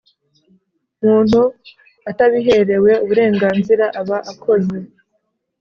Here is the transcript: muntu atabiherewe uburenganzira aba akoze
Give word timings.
muntu 1.05 1.41
atabiherewe 2.09 2.91
uburenganzira 3.03 3.85
aba 3.99 4.17
akoze 4.31 4.77